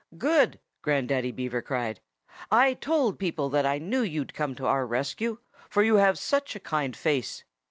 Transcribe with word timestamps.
"Good!" 0.17 0.59
Grandaddy 0.81 1.31
Beaver 1.31 1.61
cried. 1.61 1.99
"I 2.51 2.73
told 2.73 3.19
people 3.19 3.49
that 3.49 3.67
I 3.67 3.77
knew 3.77 4.01
you'd 4.01 4.33
come 4.33 4.55
to 4.55 4.65
our 4.65 4.87
rescue, 4.87 5.37
for 5.69 5.83
you 5.83 5.97
have 5.97 6.17
such 6.17 6.55
a 6.55 6.59
kind 6.59 6.95
face! 6.95 7.43